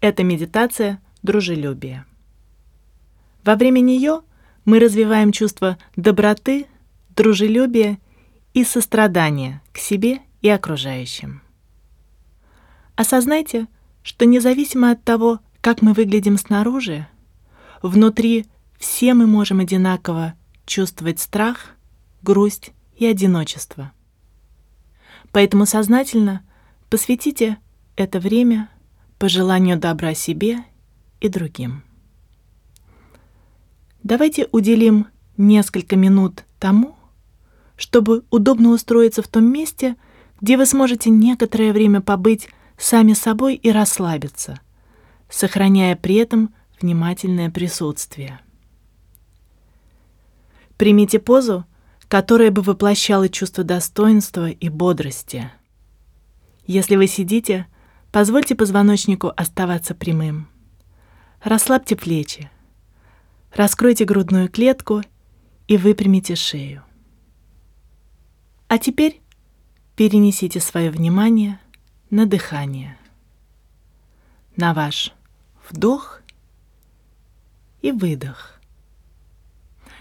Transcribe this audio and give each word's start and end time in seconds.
Это 0.00 0.22
медитация 0.22 1.00
дружелюбия. 1.22 2.06
Во 3.44 3.56
время 3.56 3.80
нее 3.80 4.20
мы 4.64 4.78
развиваем 4.78 5.32
чувство 5.32 5.78
доброты, 5.96 6.66
дружелюбия 7.16 7.98
и 8.54 8.64
сострадания 8.64 9.62
к 9.72 9.78
себе 9.78 10.20
и 10.42 10.48
окружающим. 10.48 11.42
Осознайте, 12.94 13.66
что 14.02 14.24
независимо 14.24 14.90
от 14.90 15.02
того, 15.02 15.40
как 15.60 15.82
мы 15.82 15.92
выглядим 15.92 16.38
снаружи, 16.38 17.06
внутри 17.82 18.46
все 18.78 19.14
мы 19.14 19.26
можем 19.26 19.60
одинаково 19.60 20.34
чувствовать 20.66 21.18
страх, 21.18 21.74
грусть 22.22 22.72
и 22.96 23.06
одиночество. 23.06 23.92
Поэтому 25.32 25.66
сознательно 25.66 26.42
посвятите 26.90 27.58
это 27.96 28.20
время 28.20 28.68
пожеланию 29.18 29.78
добра 29.78 30.14
себе 30.14 30.58
и 31.20 31.28
другим. 31.28 31.82
Давайте 34.02 34.48
уделим 34.52 35.06
несколько 35.36 35.96
минут 35.96 36.44
тому, 36.58 36.96
чтобы 37.76 38.24
удобно 38.30 38.70
устроиться 38.70 39.22
в 39.22 39.28
том 39.28 39.44
месте, 39.44 39.96
где 40.40 40.56
вы 40.56 40.66
сможете 40.66 41.10
некоторое 41.10 41.72
время 41.72 42.00
побыть 42.00 42.48
сами 42.76 43.12
собой 43.12 43.54
и 43.54 43.70
расслабиться, 43.70 44.60
сохраняя 45.28 45.96
при 45.96 46.16
этом 46.16 46.54
внимательное 46.80 47.50
присутствие. 47.50 48.40
Примите 50.76 51.18
позу, 51.18 51.64
которая 52.06 52.50
бы 52.50 52.62
воплощала 52.62 53.28
чувство 53.28 53.64
достоинства 53.64 54.48
и 54.48 54.68
бодрости. 54.68 55.50
Если 56.66 56.96
вы 56.96 57.08
сидите, 57.08 57.66
позвольте 58.12 58.54
позвоночнику 58.54 59.32
оставаться 59.36 59.94
прямым. 59.94 60.48
Расслабьте 61.42 61.96
плечи, 61.96 62.50
раскройте 63.54 64.04
грудную 64.04 64.48
клетку 64.48 65.02
и 65.68 65.76
выпрямите 65.76 66.34
шею. 66.34 66.82
А 68.66 68.78
теперь 68.78 69.20
перенесите 69.96 70.60
свое 70.60 70.90
внимание 70.90 71.60
на 72.10 72.26
дыхание, 72.26 72.98
на 74.56 74.74
ваш 74.74 75.12
вдох 75.70 76.22
и 77.82 77.92
выдох. 77.92 78.60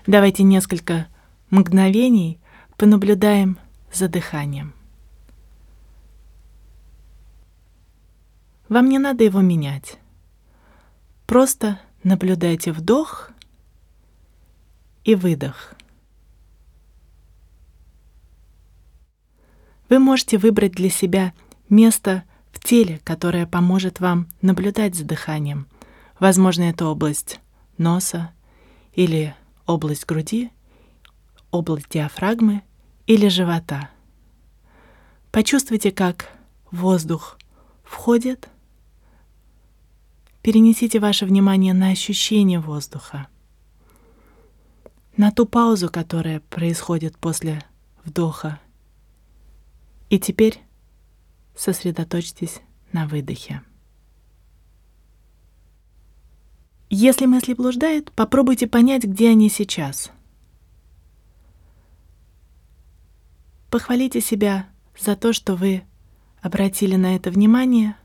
Давайте 0.06 0.44
несколько 0.44 1.08
мгновений 1.50 2.40
понаблюдаем 2.78 3.58
за 3.92 4.08
дыханием. 4.08 4.77
Вам 8.70 8.90
не 8.90 9.00
надо 9.00 9.24
его 9.24 9.42
менять. 9.42 9.98
Просто 11.26 11.80
наблюдайте 12.04 12.72
вдох 12.72 13.32
и 15.04 15.16
выдох. 15.16 15.74
Вы 19.90 20.00
можете 20.00 20.38
выбрать 20.38 20.74
для 20.74 20.90
себя 20.90 21.34
место 21.70 22.24
в 22.52 22.60
теле, 22.60 23.00
которое 23.06 23.46
поможет 23.48 24.02
вам 24.02 24.28
наблюдать 24.42 24.96
за 24.96 25.06
дыханием. 25.06 25.68
Возможно, 26.20 26.64
это 26.64 26.88
область 26.88 27.40
носа 27.78 28.32
или 28.94 29.34
область 29.66 30.06
груди, 30.06 30.52
область 31.52 31.90
диафрагмы 31.90 32.64
или 33.06 33.30
живота. 33.30 33.90
Почувствуйте, 35.32 35.92
как 35.92 36.30
воздух 36.72 37.38
входит. 37.84 38.50
Перенесите 40.48 41.02
ваше 41.02 41.26
внимание 41.26 41.74
на 41.74 41.90
ощущение 41.90 42.62
воздуха, 42.62 43.28
на 45.18 45.30
ту 45.30 45.46
паузу, 45.46 45.90
которая 45.90 46.40
происходит 46.40 47.18
после 47.18 47.66
вдоха. 48.06 48.58
И 50.10 50.18
теперь 50.18 50.62
сосредоточьтесь 51.54 52.62
на 52.94 53.08
выдохе. 53.08 53.62
Если 56.90 57.26
мысли 57.26 57.54
блуждают, 57.54 58.14
попробуйте 58.14 58.68
понять, 58.68 59.04
где 59.04 59.32
они 59.32 59.50
сейчас. 59.50 60.12
Похвалите 63.70 64.22
себя 64.22 64.70
за 64.98 65.18
то, 65.18 65.34
что 65.34 65.58
вы 65.58 65.84
обратили 66.42 66.96
на 66.96 67.18
это 67.18 67.32
внимание, 67.32 67.98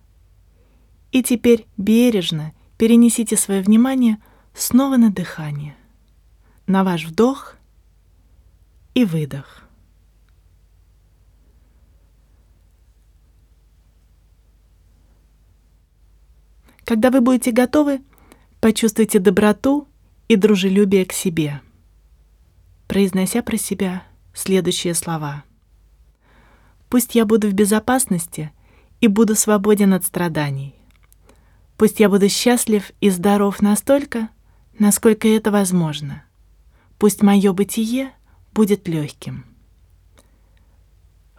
и 1.12 1.22
теперь 1.22 1.66
бережно 1.76 2.52
перенесите 2.78 3.36
свое 3.36 3.62
внимание 3.62 4.18
снова 4.54 4.96
на 4.96 5.10
дыхание, 5.10 5.76
на 6.66 6.82
ваш 6.82 7.06
вдох 7.06 7.56
и 8.94 9.04
выдох. 9.04 9.62
Когда 16.84 17.10
вы 17.10 17.20
будете 17.20 17.52
готовы, 17.52 18.02
Почувствуйте 18.62 19.18
доброту 19.18 19.88
и 20.28 20.36
дружелюбие 20.36 21.04
к 21.04 21.12
себе, 21.12 21.60
произнося 22.86 23.42
про 23.42 23.56
себя 23.56 24.04
следующие 24.34 24.94
слова. 24.94 25.42
«Пусть 26.88 27.16
я 27.16 27.26
буду 27.26 27.48
в 27.48 27.54
безопасности 27.54 28.52
и 29.00 29.08
буду 29.08 29.34
свободен 29.34 29.94
от 29.94 30.04
страданий. 30.04 30.76
Пусть 31.82 31.98
я 31.98 32.08
буду 32.08 32.28
счастлив 32.28 32.92
и 33.00 33.10
здоров 33.10 33.60
настолько, 33.60 34.28
насколько 34.78 35.26
это 35.26 35.50
возможно. 35.50 36.22
Пусть 36.96 37.22
мое 37.22 37.52
бытие 37.52 38.12
будет 38.52 38.86
легким». 38.86 39.44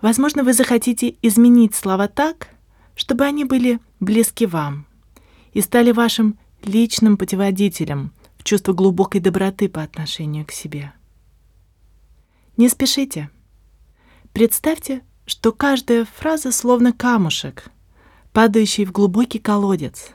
Возможно, 0.02 0.44
вы 0.44 0.52
захотите 0.52 1.16
изменить 1.22 1.76
слова 1.76 2.10
так, 2.10 2.50
чтобы 2.94 3.24
они 3.24 3.46
были 3.46 3.80
близки 4.02 4.46
вам 4.46 4.86
и 5.54 5.62
стали 5.62 5.94
вашим 5.94 6.38
личным 6.62 7.16
путеводителем 7.16 8.12
в 8.38 8.44
чувство 8.44 8.74
глубокой 8.74 9.22
доброты 9.22 9.70
по 9.70 9.82
отношению 9.82 10.46
к 10.46 10.52
себе. 10.52 10.92
Не 12.58 12.68
спешите. 12.68 13.30
Представьте, 14.34 15.04
что 15.26 15.54
каждая 15.54 16.04
фраза 16.04 16.52
словно 16.52 16.92
камушек, 16.92 17.72
падающий 18.34 18.84
в 18.84 18.92
глубокий 18.92 19.40
колодец. 19.40 20.12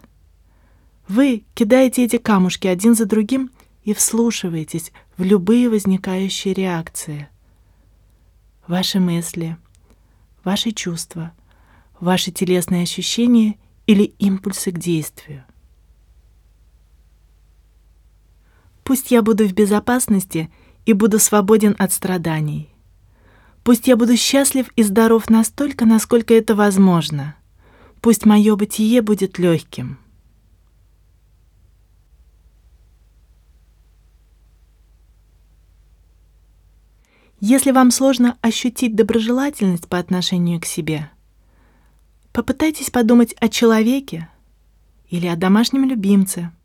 Вы 1.08 1.44
кидаете 1.54 2.04
эти 2.04 2.18
камушки 2.18 2.66
один 2.66 2.94
за 2.94 3.06
другим 3.06 3.50
и 3.82 3.94
вслушиваетесь 3.94 4.92
в 5.16 5.22
любые 5.22 5.70
возникающие 5.70 6.52
реакции. 6.52 7.28
Ваши 8.66 9.00
мысли, 9.00 9.56
ваши 10.44 10.72
чувства, 10.72 11.32
ваши 11.98 12.30
телесные 12.30 12.82
ощущения 12.82 13.56
или 13.86 14.02
импульсы 14.18 14.70
к 14.70 14.78
действию. 14.78 15.44
Пусть 18.84 19.10
я 19.10 19.22
буду 19.22 19.48
в 19.48 19.54
безопасности 19.54 20.50
и 20.84 20.92
буду 20.92 21.18
свободен 21.18 21.74
от 21.78 21.90
страданий. 21.90 22.68
Пусть 23.64 23.86
я 23.86 23.96
буду 23.96 24.14
счастлив 24.18 24.70
и 24.76 24.82
здоров 24.82 25.30
настолько, 25.30 25.86
насколько 25.86 26.34
это 26.34 26.54
возможно. 26.54 27.34
Пусть 28.02 28.26
мое 28.26 28.56
бытие 28.56 29.00
будет 29.00 29.38
легким. 29.38 29.98
Если 37.40 37.70
вам 37.70 37.90
сложно 37.90 38.36
ощутить 38.40 38.96
доброжелательность 38.96 39.88
по 39.88 39.98
отношению 39.98 40.60
к 40.60 40.64
себе, 40.64 41.10
попытайтесь 42.32 42.90
подумать 42.90 43.34
о 43.34 43.48
человеке 43.48 44.28
или 45.08 45.26
о 45.26 45.36
домашнем 45.36 45.84
любимце– 45.84 46.52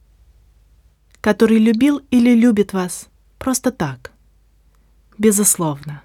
который 1.24 1.58
любил 1.58 2.02
или 2.12 2.36
любит 2.36 2.74
вас 2.74 3.08
просто 3.40 3.72
так, 3.72 4.12
безусловно. 5.18 6.04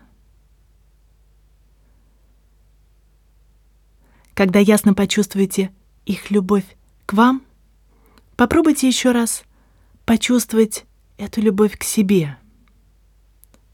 Когда 4.33 4.61
ясно 4.61 4.95
почувствуете 4.95 5.73
их 6.07 6.31
любовь 6.31 6.77
к 7.05 7.15
вам, 7.15 7.43
попробуйте 8.37 8.87
еще 8.87 9.11
раз 9.11 9.43
почувствовать 10.05 10.85
эту 11.17 11.41
любовь 11.41 11.77
к 11.77 11.83
себе. 11.83 12.37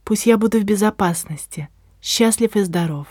Пусть 0.04 0.26
я 0.26 0.36
буду 0.36 0.60
в 0.60 0.64
безопасности, 0.64 1.68
счастлив 2.02 2.54
и 2.56 2.62
здоров. 2.62 3.06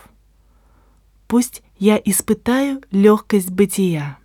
Пусть 1.28 1.64
я 1.80 1.98
испытаю 1.98 2.84
легкость 2.92 3.50
бытия. 3.50 4.20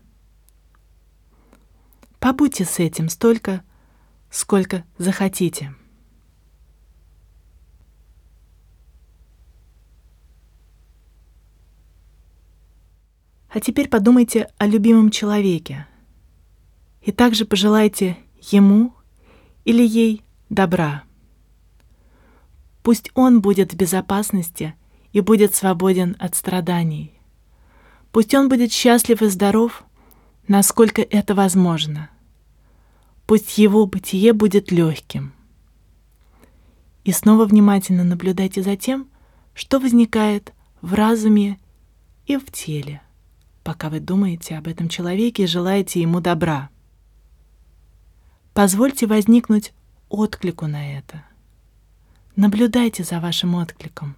Побудьте 2.21 2.67
с 2.67 2.79
этим 2.79 3.09
столько, 3.09 3.63
сколько 4.31 4.85
захотите. 4.99 5.75
А 13.51 13.61
теперь 13.61 13.89
подумайте 13.89 14.51
о 14.59 14.67
любимом 14.67 15.11
человеке 15.11 15.87
И 17.01 17.13
также 17.13 17.47
пожелайте 17.47 18.19
ему 18.41 18.95
или 19.65 19.83
ей 19.83 20.23
добра. 20.51 21.08
Пусть 22.89 23.11
он 23.13 23.43
будет 23.43 23.75
в 23.75 23.77
безопасности 23.77 24.75
и 25.13 25.21
будет 25.21 25.55
свободен 25.55 26.17
от 26.19 26.35
страданий. 26.35 27.13
Пусть 28.13 28.35
он 28.35 28.49
будет 28.49 28.73
счастлив 28.73 29.21
и 29.21 29.27
здоров, 29.27 29.85
насколько 30.47 31.03
это 31.03 31.35
возможно. 31.35 32.09
Пусть 33.27 33.59
его 33.59 33.85
бытие 33.85 34.33
будет 34.33 34.73
легким. 34.73 35.35
И 37.05 37.13
снова 37.13 37.45
внимательно 37.45 38.05
наблюдайте 38.05 38.63
за 38.63 38.75
тем, 38.75 39.11
что 39.53 39.81
возникает 39.81 40.55
в 40.81 40.95
разуме 40.95 41.59
и 42.25 42.39
в 42.39 42.51
теле, 42.51 43.03
пока 43.65 43.91
вы 43.91 44.01
думаете 44.01 44.57
об 44.57 44.67
этом 44.67 44.89
человеке 44.89 45.43
и 45.43 45.47
желаете 45.47 46.01
ему 46.01 46.23
добра. 46.23 46.71
Позвольте 48.55 49.07
возникнуть 49.07 49.75
отклику 50.09 50.67
на 50.67 50.97
это. 50.97 51.28
Наблюдайте 52.41 53.03
за 53.03 53.19
вашим 53.19 53.57
откликом, 53.57 54.15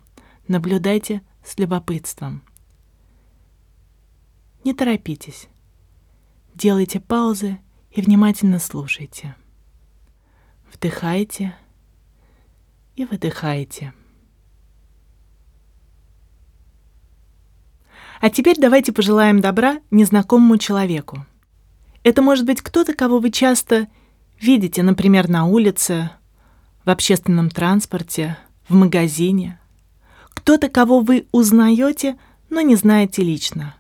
наблюдайте 0.46 1.22
с 1.42 1.58
любопытством. 1.58 2.42
Не 4.62 4.74
торопитесь. 4.74 5.48
Делайте 6.54 7.00
паузы 7.00 7.58
и 7.90 8.02
внимательно 8.02 8.58
слушайте. 8.58 9.36
Вдыхайте 10.70 11.56
и 12.94 13.06
выдыхайте. 13.06 13.94
А 18.20 18.28
теперь 18.28 18.56
давайте 18.60 18.92
пожелаем 18.92 19.40
добра 19.40 19.80
незнакомому 19.90 20.58
человеку. 20.58 21.24
Это 22.02 22.20
может 22.20 22.44
быть 22.44 22.60
кто-то, 22.60 22.92
кого 22.92 23.18
вы 23.18 23.30
часто 23.30 23.88
видите, 24.38 24.82
например, 24.82 25.30
на 25.30 25.46
улице, 25.46 26.10
в 26.84 26.90
общественном 26.90 27.50
транспорте, 27.50 28.36
в 28.68 28.74
магазине. 28.74 29.58
Кто-то, 30.30 30.68
кого 30.68 31.00
вы 31.00 31.26
узнаете, 31.32 32.16
но 32.48 32.60
не 32.60 32.76
знаете 32.76 33.22
лично. 33.22 33.74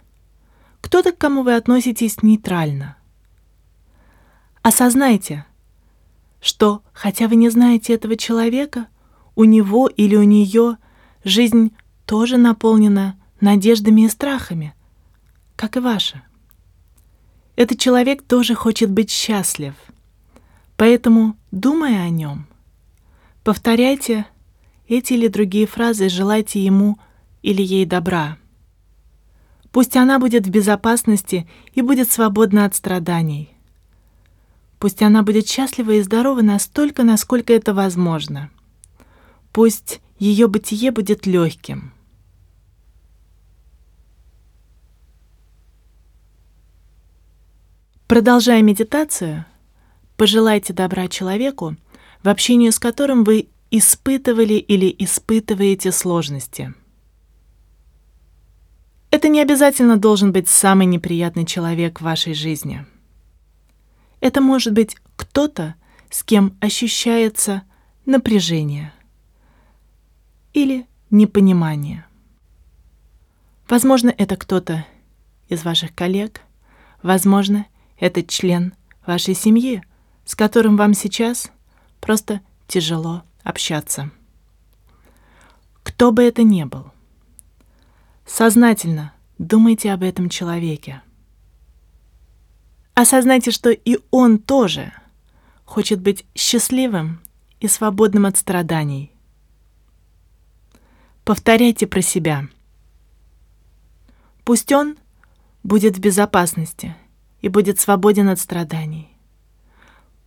Кто-то, 0.80 1.12
к 1.12 1.18
кому 1.18 1.42
вы 1.42 1.54
относитесь 1.54 2.22
нейтрально. 2.22 2.96
Осознайте, 4.62 5.46
что, 6.40 6.82
хотя 6.92 7.28
вы 7.28 7.36
не 7.36 7.48
знаете 7.48 7.94
этого 7.94 8.16
человека, 8.16 8.86
у 9.34 9.44
него 9.44 9.88
или 9.88 10.16
у 10.16 10.22
нее 10.22 10.76
жизнь 11.24 11.72
тоже 12.04 12.36
наполнена 12.36 13.18
надеждами 13.40 14.02
и 14.02 14.08
страхами, 14.08 14.74
как 15.56 15.76
и 15.76 15.80
ваша. 15.80 16.22
Этот 17.56 17.78
человек 17.78 18.22
тоже 18.22 18.54
хочет 18.54 18.90
быть 18.90 19.10
счастлив. 19.10 19.74
Поэтому, 20.76 21.36
думая 21.50 22.02
о 22.02 22.08
нем, 22.08 22.46
повторяйте 23.44 24.26
эти 24.88 25.12
или 25.12 25.28
другие 25.28 25.66
фразы 25.66 26.08
желайте 26.08 26.62
ему 26.64 26.98
или 27.42 27.62
ей 27.62 27.86
добра. 27.86 28.38
Пусть 29.72 29.96
она 29.96 30.18
будет 30.18 30.46
в 30.46 30.50
безопасности 30.50 31.48
и 31.74 31.82
будет 31.82 32.10
свободна 32.10 32.64
от 32.64 32.74
страданий. 32.74 33.50
Пусть 34.78 35.02
она 35.02 35.22
будет 35.22 35.46
счастлива 35.46 35.92
и 35.92 36.02
здорова 36.02 36.42
настолько, 36.42 37.04
насколько 37.04 37.52
это 37.52 37.72
возможно. 37.74 38.50
Пусть 39.52 40.00
ее 40.18 40.48
бытие 40.48 40.90
будет 40.90 41.26
легким. 41.26 41.92
Продолжая 48.08 48.60
медитацию, 48.62 49.44
пожелайте 50.16 50.72
добра 50.72 51.06
человеку, 51.06 51.76
в 52.22 52.28
общении 52.28 52.70
с 52.70 52.78
которым 52.78 53.24
вы 53.24 53.48
испытывали 53.70 54.54
или 54.54 54.94
испытываете 54.98 55.92
сложности. 55.92 56.74
Это 59.10 59.28
не 59.28 59.40
обязательно 59.40 59.96
должен 59.96 60.32
быть 60.32 60.48
самый 60.48 60.86
неприятный 60.86 61.44
человек 61.44 62.00
в 62.00 62.04
вашей 62.04 62.34
жизни. 62.34 62.86
Это 64.20 64.40
может 64.40 64.72
быть 64.72 64.96
кто-то, 65.16 65.74
с 66.10 66.22
кем 66.22 66.56
ощущается 66.60 67.62
напряжение 68.06 68.92
или 70.52 70.86
непонимание. 71.10 72.06
Возможно, 73.68 74.12
это 74.16 74.36
кто-то 74.36 74.84
из 75.48 75.64
ваших 75.64 75.94
коллег, 75.94 76.40
возможно, 77.02 77.66
это 77.98 78.22
член 78.22 78.74
вашей 79.06 79.34
семьи, 79.34 79.82
с 80.24 80.34
которым 80.34 80.76
вам 80.76 80.94
сейчас 80.94 81.50
просто 82.00 82.40
тяжело 82.66 83.24
общаться. 83.42 84.10
Кто 85.82 86.12
бы 86.12 86.22
это 86.22 86.42
ни 86.42 86.64
был, 86.64 86.90
сознательно 88.26 89.12
думайте 89.38 89.92
об 89.92 90.02
этом 90.02 90.28
человеке. 90.28 91.02
Осознайте, 92.94 93.50
что 93.50 93.70
и 93.70 93.98
он 94.10 94.38
тоже 94.38 94.92
хочет 95.64 96.00
быть 96.00 96.26
счастливым 96.34 97.20
и 97.60 97.68
свободным 97.68 98.26
от 98.26 98.36
страданий. 98.36 99.12
Повторяйте 101.24 101.86
про 101.86 102.02
себя. 102.02 102.48
Пусть 104.44 104.72
он 104.72 104.96
будет 105.62 105.96
в 105.96 106.00
безопасности– 106.00 106.96
и 107.40 107.48
будет 107.48 107.80
свободен 107.80 108.28
от 108.28 108.38
страданий. 108.38 109.08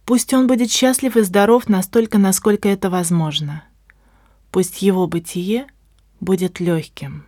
Пусть 0.06 0.34
он 0.34 0.48
будет 0.48 0.72
счастлив 0.72 1.16
и 1.16 1.22
здоров 1.22 1.70
настолько, 1.70 2.18
насколько 2.18 2.68
это 2.68 2.90
возможно. 2.90 3.64
Пусть 4.52 4.82
его 4.82 5.08
бытие 5.08 5.68
будет 6.20 6.60
легким. 6.60 7.26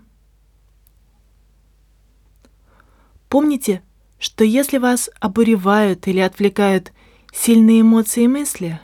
Помните, 3.29 3.82
что 4.20 4.44
если 4.44 4.77
вас 4.77 5.10
обуревают 5.20 6.08
или 6.08 6.20
отвлекают 6.20 6.91
сильные 7.34 7.82
эмоции 7.82 8.24
и 8.24 8.27
мысли, 8.27 8.79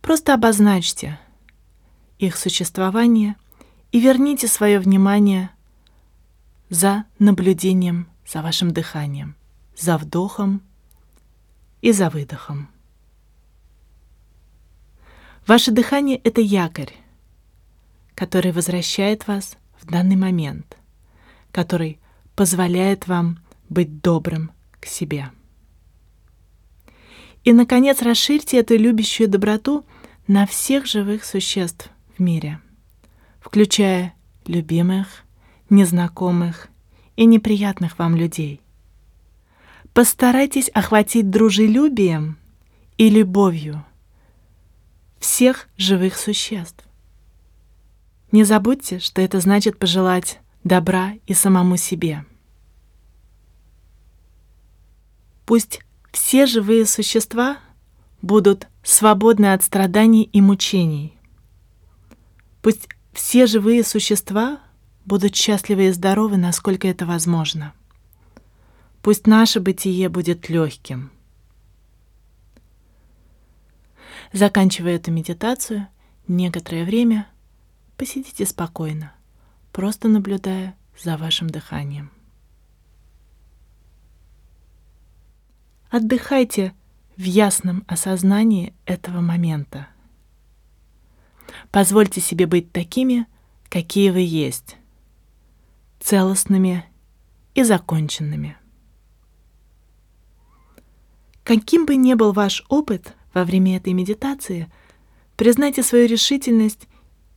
просто 0.00 0.34
обозначьте 0.34 1.18
их 2.18 2.36
существование 2.36 3.36
и 3.92 4.00
верните 4.00 4.48
свое 4.48 4.78
внимание 4.78 5.50
за 6.68 7.04
наблюдением 7.18 8.08
за 8.26 8.42
вашим 8.42 8.72
дыханием 8.72 9.38
за 9.78 9.96
вдохом 9.96 10.60
и 11.80 11.92
за 11.92 12.10
выдохом. 12.10 12.68
Ваше 15.48 15.72
дыхание— 15.72 16.18
это 16.24 16.40
якорь, 16.40 16.92
который 18.14 18.52
возвращает 18.52 19.26
вас 19.26 19.56
в 19.80 19.86
данный 19.86 20.14
момент, 20.14 20.76
который 21.50 21.98
позволяет 22.36 23.08
вам 23.08 23.38
быть 23.68 24.02
добрым 24.02 24.52
к 24.78 24.86
себе. 24.86 25.30
И, 27.44 27.52
наконец, 27.52 28.02
расширьте 28.02 28.58
эту 28.58 28.76
любящую 28.76 29.28
доброту 29.28 29.86
на 30.26 30.46
всех 30.46 30.86
живых 30.86 31.24
существ 31.24 31.90
в 32.16 32.20
мире, 32.20 32.60
включая 33.40 34.14
любимых, 34.46 35.24
незнакомых 35.70 36.68
и 37.16 37.24
неприятных 37.24 37.98
вам 37.98 38.14
людей— 38.14 38.60
Постарайтесь 39.98 40.68
охватить 40.68 41.28
дружелюбием 41.28 42.36
и 42.98 43.10
любовью 43.10 43.84
всех 45.18 45.68
живых 45.76 46.16
существ. 46.16 46.84
Не 48.30 48.44
забудьте, 48.44 48.98
что 48.98 49.22
это 49.22 49.40
значит 49.40 49.78
пожелать 49.78 50.38
добра 50.64 51.14
и 51.26 51.34
самому 51.34 51.76
себе. 51.76 52.24
Пусть 55.46 55.80
все 56.12 56.46
живые 56.46 56.84
существа 56.84 57.58
будут 58.20 58.66
свободны 58.82 59.52
от 59.52 59.62
страданий 59.62 60.24
и 60.24 60.40
мучений. 60.40 61.14
Пусть 62.60 62.88
все 63.12 63.46
живые 63.46 63.82
существа 63.82 64.60
будут 65.04 65.34
счастливы 65.34 65.86
и 65.86 65.92
здоровы, 65.92 66.36
насколько 66.36 66.86
это 66.86 67.06
возможно. 67.06 67.72
Пусть 69.00 69.26
наше 69.26 69.60
бытие 69.60 70.08
будет 70.10 70.50
легким. 70.50 71.10
Заканчивая 74.32 74.96
эту 74.96 75.10
медитацию, 75.10 75.88
некоторое 76.26 76.84
время 76.84 77.26
посидите 77.96 78.44
спокойно, 78.44 79.12
просто 79.72 80.08
наблюдая 80.08 80.76
за 80.98 81.16
вашим 81.16 81.48
дыханием. 81.48 82.10
Отдыхайте 85.90 86.74
в 87.16 87.22
ясном 87.22 87.84
осознании 87.86 88.74
этого 88.84 89.20
момента. 89.20 89.88
Позвольте 91.70 92.20
себе 92.20 92.46
быть 92.46 92.72
такими, 92.72 93.26
какие 93.70 94.10
вы 94.10 94.20
есть, 94.20 94.76
целостными 96.00 96.84
и 97.54 97.62
законченными. 97.62 98.56
Каким 101.42 101.86
бы 101.86 101.96
ни 101.96 102.12
был 102.12 102.32
ваш 102.32 102.62
опыт 102.68 103.14
во 103.38 103.44
время 103.44 103.76
этой 103.76 103.92
медитации, 103.92 104.68
признайте 105.36 105.84
свою 105.84 106.08
решительность 106.08 106.88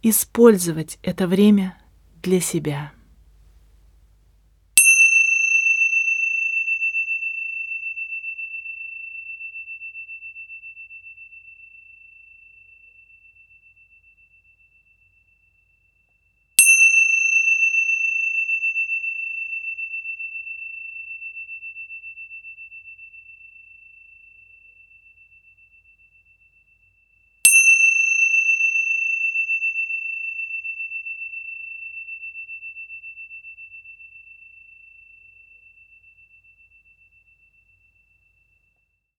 использовать 0.02 0.98
это 1.04 1.28
время 1.28 1.78
для 2.24 2.42
себя. 2.42 2.92